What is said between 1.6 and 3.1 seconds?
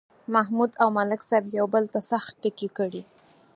بل ته سخت ټکي کړي.